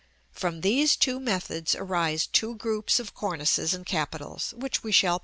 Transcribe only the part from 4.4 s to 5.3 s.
which we shall pursue in succession.